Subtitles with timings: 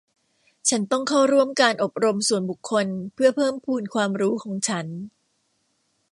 [0.69, 4.87] ฉันต้องเข้าร่วมการอบรมส่วนบุคคลเพื่อเพิ่มพูนความรู้ของฉัน